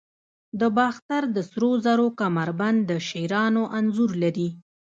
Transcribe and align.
د 0.59 0.61
باختر 0.77 1.23
د 1.35 1.37
سرو 1.49 1.71
زرو 1.85 2.07
کمربند 2.21 2.79
د 2.89 2.91
شیرانو 3.07 3.63
انځور 3.77 4.11
لري 4.23 4.49